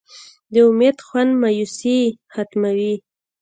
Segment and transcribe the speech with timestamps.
[0.53, 1.99] د امید خوند مایوسي
[2.33, 2.93] ختموي.